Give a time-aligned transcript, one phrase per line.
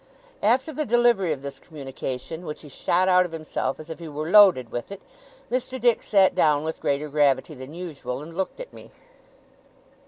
[0.41, 4.07] After the delivery of this communication, which he shot out of himself as if he
[4.07, 5.03] were loaded with it,
[5.51, 5.79] Mr.
[5.79, 8.89] Dick sat down with greater gravity than usual, and looked at me.